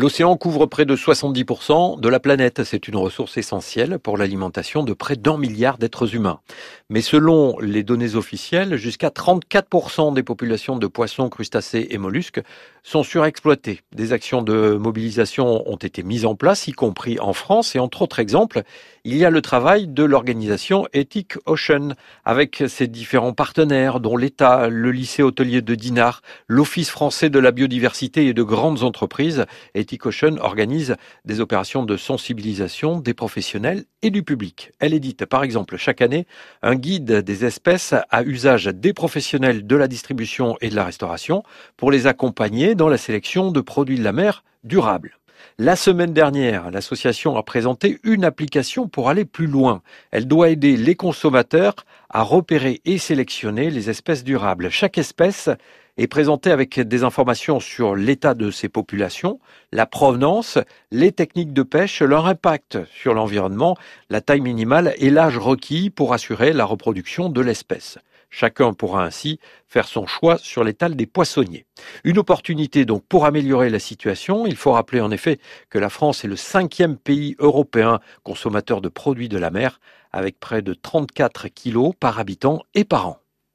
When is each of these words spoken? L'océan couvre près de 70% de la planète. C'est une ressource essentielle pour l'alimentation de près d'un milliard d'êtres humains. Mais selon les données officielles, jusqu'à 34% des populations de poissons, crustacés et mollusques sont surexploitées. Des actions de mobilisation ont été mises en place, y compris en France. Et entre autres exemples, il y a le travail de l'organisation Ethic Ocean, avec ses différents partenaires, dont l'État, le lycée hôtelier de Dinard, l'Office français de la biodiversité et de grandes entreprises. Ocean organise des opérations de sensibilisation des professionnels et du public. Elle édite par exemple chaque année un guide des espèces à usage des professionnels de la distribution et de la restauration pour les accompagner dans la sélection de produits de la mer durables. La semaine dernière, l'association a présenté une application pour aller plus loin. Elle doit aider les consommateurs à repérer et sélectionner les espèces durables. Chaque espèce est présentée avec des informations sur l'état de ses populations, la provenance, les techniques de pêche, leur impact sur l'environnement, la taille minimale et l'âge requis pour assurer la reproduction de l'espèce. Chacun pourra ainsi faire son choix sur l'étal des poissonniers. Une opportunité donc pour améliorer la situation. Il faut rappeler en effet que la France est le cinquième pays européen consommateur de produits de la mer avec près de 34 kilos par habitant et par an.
L'océan 0.00 0.34
couvre 0.38 0.64
près 0.64 0.86
de 0.86 0.96
70% 0.96 2.00
de 2.00 2.08
la 2.08 2.20
planète. 2.20 2.64
C'est 2.64 2.88
une 2.88 2.96
ressource 2.96 3.36
essentielle 3.36 3.98
pour 3.98 4.16
l'alimentation 4.16 4.82
de 4.82 4.94
près 4.94 5.16
d'un 5.16 5.36
milliard 5.36 5.76
d'êtres 5.76 6.14
humains. 6.14 6.40
Mais 6.88 7.02
selon 7.02 7.58
les 7.60 7.82
données 7.82 8.14
officielles, 8.14 8.76
jusqu'à 8.76 9.10
34% 9.10 10.14
des 10.14 10.22
populations 10.22 10.78
de 10.78 10.86
poissons, 10.86 11.28
crustacés 11.28 11.88
et 11.90 11.98
mollusques 11.98 12.40
sont 12.82 13.02
surexploitées. 13.02 13.82
Des 13.94 14.14
actions 14.14 14.40
de 14.40 14.78
mobilisation 14.80 15.70
ont 15.70 15.76
été 15.76 16.02
mises 16.02 16.24
en 16.24 16.34
place, 16.34 16.66
y 16.66 16.72
compris 16.72 17.20
en 17.20 17.34
France. 17.34 17.76
Et 17.76 17.78
entre 17.78 18.00
autres 18.00 18.20
exemples, 18.20 18.62
il 19.04 19.18
y 19.18 19.26
a 19.26 19.30
le 19.30 19.42
travail 19.42 19.86
de 19.86 20.02
l'organisation 20.02 20.86
Ethic 20.94 21.34
Ocean, 21.44 21.90
avec 22.24 22.64
ses 22.68 22.86
différents 22.86 23.34
partenaires, 23.34 24.00
dont 24.00 24.16
l'État, 24.16 24.68
le 24.70 24.90
lycée 24.92 25.22
hôtelier 25.22 25.60
de 25.60 25.74
Dinard, 25.74 26.22
l'Office 26.48 26.88
français 26.88 27.28
de 27.28 27.38
la 27.38 27.50
biodiversité 27.50 28.26
et 28.26 28.32
de 28.32 28.42
grandes 28.42 28.82
entreprises. 28.82 29.44
Ocean 30.04 30.36
organise 30.38 30.96
des 31.24 31.40
opérations 31.40 31.84
de 31.84 31.96
sensibilisation 31.96 32.98
des 32.98 33.14
professionnels 33.14 33.84
et 34.02 34.10
du 34.10 34.22
public. 34.22 34.72
Elle 34.78 34.94
édite 34.94 35.26
par 35.26 35.42
exemple 35.42 35.76
chaque 35.76 36.02
année 36.02 36.26
un 36.62 36.74
guide 36.74 37.12
des 37.12 37.44
espèces 37.44 37.94
à 38.10 38.22
usage 38.22 38.66
des 38.66 38.92
professionnels 38.92 39.66
de 39.66 39.76
la 39.76 39.88
distribution 39.88 40.56
et 40.60 40.70
de 40.70 40.76
la 40.76 40.84
restauration 40.84 41.42
pour 41.76 41.90
les 41.90 42.06
accompagner 42.06 42.74
dans 42.74 42.88
la 42.88 42.98
sélection 42.98 43.50
de 43.50 43.60
produits 43.60 43.98
de 43.98 44.04
la 44.04 44.12
mer 44.12 44.44
durables. 44.64 45.18
La 45.58 45.76
semaine 45.76 46.12
dernière, 46.12 46.70
l'association 46.70 47.36
a 47.36 47.42
présenté 47.42 47.98
une 48.02 48.24
application 48.24 48.88
pour 48.88 49.08
aller 49.08 49.24
plus 49.24 49.46
loin. 49.46 49.82
Elle 50.10 50.26
doit 50.26 50.50
aider 50.50 50.76
les 50.76 50.94
consommateurs 50.94 51.74
à 52.08 52.22
repérer 52.22 52.80
et 52.84 52.98
sélectionner 52.98 53.70
les 53.70 53.90
espèces 53.90 54.24
durables. 54.24 54.70
Chaque 54.70 54.98
espèce 54.98 55.50
est 55.96 56.06
présentée 56.06 56.50
avec 56.50 56.80
des 56.80 57.04
informations 57.04 57.60
sur 57.60 57.94
l'état 57.94 58.34
de 58.34 58.50
ses 58.50 58.68
populations, 58.68 59.38
la 59.70 59.86
provenance, 59.86 60.58
les 60.90 61.12
techniques 61.12 61.52
de 61.52 61.62
pêche, 61.62 62.00
leur 62.00 62.26
impact 62.26 62.78
sur 62.86 63.12
l'environnement, 63.12 63.76
la 64.08 64.20
taille 64.20 64.40
minimale 64.40 64.94
et 64.96 65.10
l'âge 65.10 65.36
requis 65.36 65.90
pour 65.90 66.14
assurer 66.14 66.52
la 66.52 66.64
reproduction 66.64 67.28
de 67.28 67.40
l'espèce. 67.40 67.98
Chacun 68.30 68.72
pourra 68.72 69.04
ainsi 69.04 69.40
faire 69.66 69.86
son 69.86 70.06
choix 70.06 70.38
sur 70.38 70.64
l'étal 70.64 70.94
des 70.94 71.06
poissonniers. 71.06 71.66
Une 72.04 72.18
opportunité 72.18 72.84
donc 72.84 73.04
pour 73.06 73.26
améliorer 73.26 73.70
la 73.70 73.80
situation. 73.80 74.46
Il 74.46 74.56
faut 74.56 74.72
rappeler 74.72 75.00
en 75.00 75.10
effet 75.10 75.40
que 75.68 75.78
la 75.78 75.90
France 75.90 76.24
est 76.24 76.28
le 76.28 76.36
cinquième 76.36 76.96
pays 76.96 77.34
européen 77.38 78.00
consommateur 78.22 78.80
de 78.80 78.88
produits 78.88 79.28
de 79.28 79.38
la 79.38 79.50
mer 79.50 79.80
avec 80.12 80.38
près 80.38 80.62
de 80.62 80.74
34 80.74 81.48
kilos 81.48 81.92
par 81.98 82.18
habitant 82.18 82.62
et 82.74 82.84
par 82.84 83.08
an. 83.08 83.20